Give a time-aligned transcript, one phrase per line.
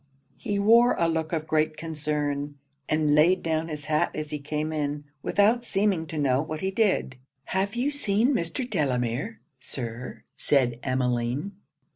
[0.39, 2.55] He wore a look of great concern;
[2.89, 6.71] and laid down his hat as he came in, without seeming to know what he
[6.71, 7.17] did.
[7.45, 8.67] 'Have you seen Mr.
[8.67, 11.51] Delamere, Sir?' said Emmeline.